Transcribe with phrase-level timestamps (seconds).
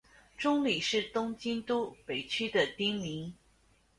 [0.35, 3.35] 中里是东京都北区的町名。